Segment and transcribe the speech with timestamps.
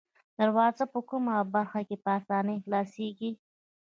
[0.39, 3.31] دروازه په کومه برخه کې په آسانۍ خلاصیږي؟